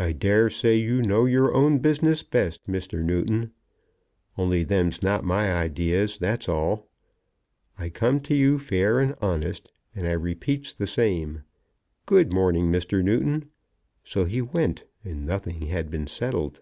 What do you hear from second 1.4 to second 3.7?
own business best, Mr. Newton;